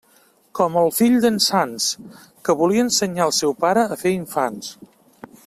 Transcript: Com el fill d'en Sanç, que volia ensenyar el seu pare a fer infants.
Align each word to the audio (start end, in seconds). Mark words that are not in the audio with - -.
Com 0.59 0.77
el 0.81 0.87
fill 0.99 1.17
d'en 1.25 1.37
Sanç, 1.47 1.85
que 2.49 2.57
volia 2.63 2.87
ensenyar 2.87 3.29
el 3.29 3.35
seu 3.41 3.55
pare 3.67 3.85
a 3.85 3.99
fer 4.07 4.17
infants. 4.23 4.75